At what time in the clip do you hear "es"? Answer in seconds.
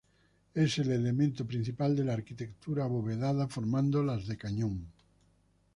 0.55-0.79